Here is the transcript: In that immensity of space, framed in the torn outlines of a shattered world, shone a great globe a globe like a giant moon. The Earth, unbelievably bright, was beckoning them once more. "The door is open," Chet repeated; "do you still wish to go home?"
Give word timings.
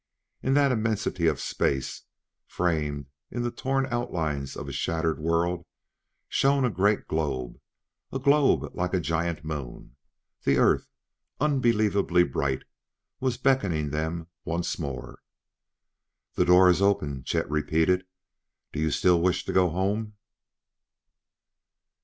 In 0.41 0.55
that 0.55 0.71
immensity 0.71 1.27
of 1.27 1.39
space, 1.39 2.05
framed 2.47 3.05
in 3.29 3.43
the 3.43 3.51
torn 3.51 3.85
outlines 3.93 4.55
of 4.57 4.67
a 4.67 4.71
shattered 4.71 5.19
world, 5.19 5.63
shone 6.27 6.65
a 6.65 6.71
great 6.71 7.07
globe 7.07 7.59
a 8.11 8.17
globe 8.17 8.73
like 8.75 8.95
a 8.95 8.99
giant 8.99 9.45
moon. 9.45 9.95
The 10.43 10.57
Earth, 10.57 10.87
unbelievably 11.39 12.23
bright, 12.23 12.63
was 13.19 13.37
beckoning 13.37 13.91
them 13.91 14.25
once 14.43 14.79
more. 14.79 15.21
"The 16.33 16.45
door 16.45 16.67
is 16.71 16.81
open," 16.81 17.23
Chet 17.23 17.47
repeated; 17.47 18.07
"do 18.73 18.79
you 18.79 18.89
still 18.89 19.21
wish 19.21 19.45
to 19.45 19.53
go 19.53 19.69
home?" 19.69 20.15